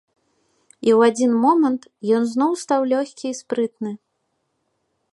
[0.87, 1.83] І ў адзін момант
[2.21, 3.91] ён зноў стаў лёгкі і спрытны.